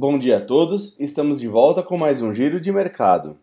Bom 0.00 0.18
dia 0.18 0.38
a 0.38 0.40
todos, 0.40 0.98
estamos 0.98 1.38
de 1.38 1.46
volta 1.46 1.82
com 1.82 1.98
mais 1.98 2.22
um 2.22 2.32
giro 2.32 2.58
de 2.58 2.72
mercado. 2.72 3.36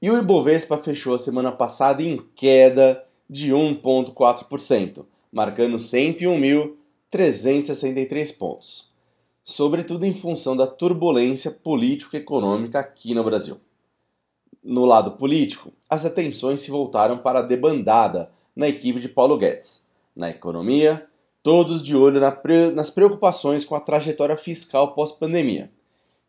E 0.00 0.10
o 0.10 0.16
Ibovespa 0.16 0.78
fechou 0.78 1.14
a 1.14 1.18
semana 1.18 1.52
passada 1.52 2.02
em 2.02 2.16
queda 2.34 3.04
de 3.28 3.52
1,4%, 3.52 5.04
marcando 5.30 5.76
101.363 5.76 8.38
pontos, 8.38 8.89
sobretudo 9.42 10.04
em 10.04 10.14
função 10.14 10.56
da 10.56 10.66
turbulência 10.66 11.50
político-econômica 11.50 12.78
aqui 12.78 13.14
no 13.14 13.24
Brasil. 13.24 13.58
No 14.62 14.84
lado 14.84 15.12
político, 15.12 15.72
as 15.88 16.04
atenções 16.04 16.60
se 16.60 16.70
voltaram 16.70 17.18
para 17.18 17.38
a 17.38 17.42
debandada 17.42 18.30
na 18.54 18.68
equipe 18.68 19.00
de 19.00 19.08
Paulo 19.08 19.38
Guedes. 19.38 19.88
Na 20.14 20.28
economia, 20.28 21.06
todos 21.42 21.82
de 21.82 21.96
olho 21.96 22.20
nas 22.74 22.90
preocupações 22.90 23.64
com 23.64 23.74
a 23.74 23.80
trajetória 23.80 24.36
fiscal 24.36 24.92
pós-pandemia, 24.94 25.70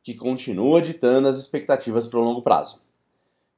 que 0.01 0.13
continua 0.13 0.81
ditando 0.81 1.27
as 1.27 1.37
expectativas 1.37 2.05
para 2.05 2.19
o 2.19 2.23
longo 2.23 2.41
prazo 2.41 2.81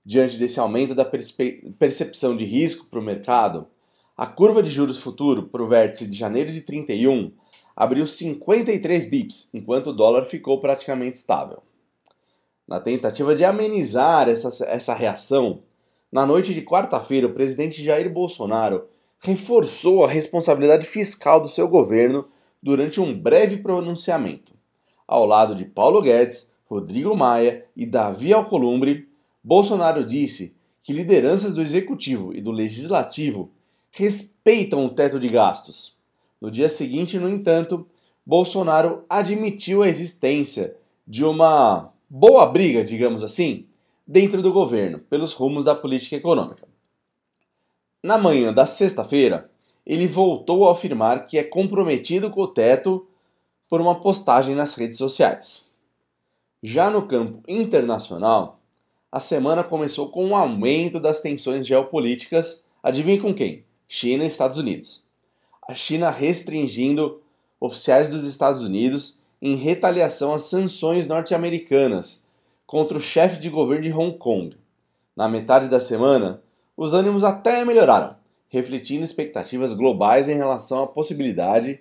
diante 0.05 0.38
desse 0.38 0.59
aumento 0.59 0.94
da 0.94 1.05
percepção 1.05 2.35
de 2.35 2.44
risco 2.44 2.88
para 2.88 2.99
o 2.99 3.03
mercado, 3.03 3.67
a 4.17 4.27
curva 4.27 4.61
de 4.61 4.70
juros 4.70 4.99
futuro 4.99 5.44
para 5.44 5.63
o 5.63 5.67
vértice 5.67 6.08
de 6.08 6.17
janeiro 6.17 6.52
de 6.52 6.61
31 6.61 7.31
abriu 7.76 8.05
53 8.05 9.05
bips, 9.05 9.50
enquanto 9.54 9.88
o 9.88 9.94
dólar 9.94 10.26
ficou 10.26 10.59
praticamente 10.59 11.18
estável. 11.18 11.64
Na 12.68 12.80
tentativa 12.80 13.36
de 13.36 13.44
amenizar 13.44 14.30
essa, 14.30 14.66
essa 14.66 14.94
reação, 14.94 15.62
na 16.12 16.25
noite 16.25 16.53
de 16.53 16.62
quarta-feira, 16.62 17.28
o 17.28 17.34
presidente 17.34 17.84
Jair 17.84 18.12
Bolsonaro 18.12 18.86
reforçou 19.20 20.03
a 20.03 20.09
responsabilidade 20.09 20.86
fiscal 20.86 21.42
do 21.42 21.50
seu 21.50 21.67
governo 21.67 22.25
durante 22.62 23.02
um 23.02 23.17
breve 23.17 23.58
pronunciamento, 23.58 24.53
ao 25.08 25.25
lado 25.25 25.53
de 25.53 25.66
Paulo 25.66 26.02
Guedes, 26.02 26.52
Rodrigo 26.66 27.16
Maia 27.16 27.66
e 27.75 27.86
Davi 27.86 28.34
Alcolumbre, 28.34 29.08
Bolsonaro 29.44 30.06
disse 30.06 30.56
que 30.81 30.94
lideranças 30.94 31.53
do 31.53 31.62
executivo 31.62 32.34
e 32.34 32.42
do 32.42 32.52
legislativo 32.52 33.52
respeitam 33.92 34.86
o 34.86 34.90
teto 34.90 35.19
de 35.19 35.28
gastos. 35.28 35.97
No 36.44 36.52
dia 36.52 36.67
seguinte, 36.67 37.17
no 37.17 37.30
entanto, 37.30 37.88
Bolsonaro 38.25 39.05
admitiu 39.08 39.81
a 39.81 39.88
existência 39.88 40.75
de 41.08 41.23
uma 41.23 41.94
boa 42.09 42.45
briga, 42.45 42.83
digamos 42.83 43.23
assim, 43.23 43.66
dentro 44.05 44.41
do 44.41 44.52
governo 44.52 45.00
pelos 45.00 45.31
rumos 45.31 45.63
da 45.63 45.73
política 45.73 46.17
econômica. 46.17 46.67
Na 48.03 48.17
manhã 48.17 48.52
da 48.52 48.67
sexta-feira, 48.67 49.50
ele 49.85 50.05
voltou 50.05 50.67
a 50.67 50.73
afirmar 50.73 51.27
que 51.27 51.38
é 51.38 51.45
comprometido 51.45 52.30
com 52.30 52.41
o 52.41 52.47
teto 52.50 53.07
por 53.69 53.80
uma 53.80 54.02
postagem 54.02 54.53
nas 54.53 54.75
redes 54.75 54.97
sociais. 54.97 55.73
Já 56.61 56.89
no 56.89 57.07
campo 57.07 57.41
internacional, 57.47 58.59
a 59.09 59.22
semana 59.22 59.63
começou 59.63 60.09
com 60.09 60.25
um 60.25 60.35
aumento 60.35 61.00
das 61.00 61.22
tensões 61.22 61.66
geopolíticas. 61.66 62.66
Adivinhe 62.83 63.22
com 63.22 63.33
quem? 63.33 63.63
China 63.88 64.25
e 64.25 64.28
Estados 64.28 64.57
Unidos. 64.57 65.03
A 65.67 65.73
China 65.73 66.09
restringindo 66.09 67.22
oficiais 67.59 68.09
dos 68.09 68.25
Estados 68.25 68.61
Unidos 68.61 69.22
em 69.42 69.56
retaliação 69.56 70.33
às 70.33 70.44
sanções 70.44 71.08
norte-americanas 71.08 72.23
contra 72.66 72.97
o 72.97 73.02
chefe 73.02 73.39
de 73.39 73.50
governo 73.50 73.84
de 73.84 73.94
Hong 73.94 74.17
Kong. 74.17 74.58
Na 75.16 75.30
metade 75.30 75.69
da 75.69 75.80
semana, 75.80 76.41
os 76.75 76.94
ânimos 76.94 77.23
até 77.23 77.64
melhoraram, 77.64 78.16
refletindo 78.50 79.03
expectativas 79.03 79.74
globais 79.74 80.28
em 80.28 80.35
relação 80.35 80.84
à 80.84 80.88
possibilidade 80.88 81.80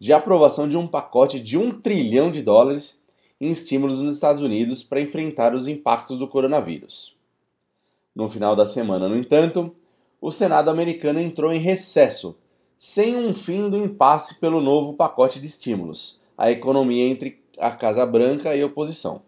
de 0.00 0.12
aprovação 0.12 0.68
de 0.68 0.76
um 0.76 0.86
pacote 0.86 1.40
de 1.40 1.58
um 1.58 1.70
trilhão 1.80 2.30
de 2.30 2.40
dólares 2.40 3.04
em 3.40 3.50
estímulos 3.50 4.00
nos 4.00 4.14
Estados 4.14 4.40
Unidos 4.40 4.82
para 4.82 5.00
enfrentar 5.00 5.54
os 5.54 5.68
impactos 5.68 6.18
do 6.18 6.28
coronavírus. 6.28 7.16
No 8.14 8.28
final 8.28 8.56
da 8.56 8.66
semana, 8.66 9.08
no 9.08 9.16
entanto, 9.16 9.74
o 10.20 10.32
Senado 10.32 10.70
americano 10.70 11.20
entrou 11.20 11.52
em 11.52 11.60
recesso, 11.60 12.36
sem 12.78 13.16
um 13.16 13.34
fim 13.34 13.68
do 13.68 13.76
impasse 13.76 14.36
pelo 14.36 14.60
novo 14.60 14.94
pacote 14.94 15.40
de 15.40 15.46
estímulos, 15.46 16.20
a 16.36 16.50
economia 16.50 17.08
entre 17.08 17.42
a 17.58 17.70
Casa 17.70 18.06
Branca 18.06 18.54
e 18.54 18.62
a 18.62 18.66
oposição. 18.66 19.22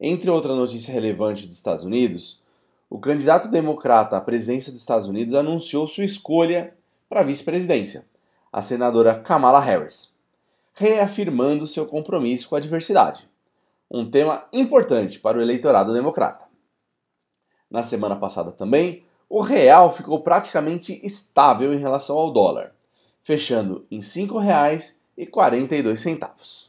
Entre 0.00 0.30
outra 0.30 0.54
notícia 0.54 0.92
relevante 0.92 1.46
dos 1.46 1.56
Estados 1.56 1.84
Unidos, 1.84 2.42
o 2.88 2.98
candidato 2.98 3.48
democrata 3.48 4.16
à 4.16 4.20
presidência 4.20 4.72
dos 4.72 4.80
Estados 4.80 5.06
Unidos 5.06 5.34
anunciou 5.34 5.86
sua 5.86 6.04
escolha 6.04 6.74
para 7.08 7.20
a 7.20 7.24
vice-presidência, 7.24 8.06
a 8.52 8.62
senadora 8.62 9.18
Kamala 9.18 9.60
Harris 9.60 10.16
reafirmando 10.78 11.66
seu 11.66 11.86
compromisso 11.86 12.48
com 12.48 12.54
a 12.54 12.60
diversidade, 12.60 13.28
um 13.90 14.08
tema 14.08 14.46
importante 14.52 15.18
para 15.18 15.36
o 15.36 15.42
eleitorado 15.42 15.92
democrata. 15.92 16.44
Na 17.68 17.82
semana 17.82 18.14
passada 18.14 18.52
também, 18.52 19.02
o 19.28 19.40
real 19.40 19.90
ficou 19.92 20.22
praticamente 20.22 20.98
estável 21.04 21.74
em 21.74 21.78
relação 21.78 22.16
ao 22.16 22.32
dólar, 22.32 22.72
fechando 23.22 23.84
em 23.90 23.96
R$ 23.96 24.02
5,42. 24.02 26.68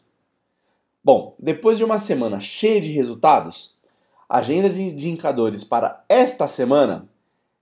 Bom, 1.01 1.33
depois 1.39 1.77
de 1.77 1.85
uma 1.85 1.97
semana 1.97 2.41
cheia 2.41 2.81
de 2.81 2.91
resultados, 2.91 3.73
a 4.27 4.39
agenda 4.39 4.69
de 4.69 4.81
indicadores 4.81 5.63
para 5.63 6.03
esta 6.09 6.45
semana 6.47 7.07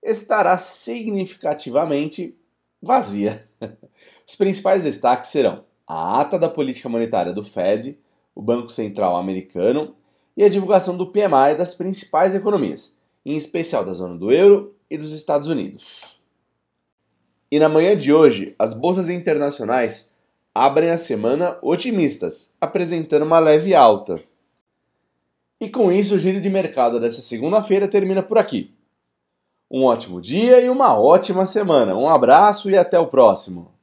estará 0.01 0.57
significativamente 0.57 2.35
vazia. 2.81 3.47
Os 4.27 4.35
principais 4.35 4.83
destaques 4.83 5.29
serão 5.29 5.63
a 5.85 6.19
ata 6.19 6.39
da 6.39 6.49
política 6.49 6.89
monetária 6.89 7.31
do 7.31 7.43
Fed, 7.43 7.99
o 8.35 8.41
Banco 8.41 8.69
Central 8.69 9.15
americano, 9.15 9.95
e 10.35 10.43
a 10.43 10.49
divulgação 10.49 10.97
do 10.97 11.05
PMI 11.07 11.55
das 11.57 11.75
principais 11.75 12.35
economias, 12.35 12.97
em 13.25 13.35
especial 13.35 13.85
da 13.85 13.93
zona 13.93 14.17
do 14.17 14.31
euro 14.31 14.73
e 14.89 14.97
dos 14.97 15.11
Estados 15.13 15.47
Unidos. 15.47 16.17
E 17.49 17.59
na 17.59 17.69
manhã 17.69 17.95
de 17.95 18.13
hoje, 18.13 18.55
as 18.59 18.73
bolsas 18.73 19.07
internacionais 19.09 20.11
abrem 20.53 20.89
a 20.89 20.97
semana 20.97 21.57
otimistas, 21.61 22.53
apresentando 22.59 23.23
uma 23.23 23.39
leve 23.39 23.73
alta. 23.73 24.19
E 25.59 25.69
com 25.69 25.91
isso, 25.91 26.15
o 26.15 26.19
giro 26.19 26.41
de 26.41 26.49
mercado 26.49 26.99
dessa 26.99 27.21
segunda-feira 27.21 27.87
termina 27.87 28.21
por 28.21 28.37
aqui. 28.37 28.75
Um 29.69 29.83
ótimo 29.83 30.21
dia 30.21 30.61
e 30.61 30.69
uma 30.69 30.99
ótima 30.99 31.45
semana. 31.45 31.95
Um 31.95 32.09
abraço 32.09 32.69
e 32.69 32.77
até 32.77 32.99
o 32.99 33.07
próximo. 33.07 33.76